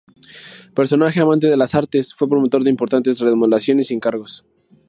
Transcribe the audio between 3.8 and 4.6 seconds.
y encargos.